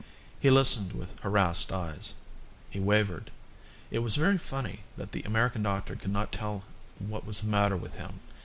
[0.39, 2.15] He listened with harassed eyes.
[2.71, 3.29] He wavered.
[3.91, 6.63] It was very funny that the American doctor could not tell
[6.97, 8.19] what was the matter with him.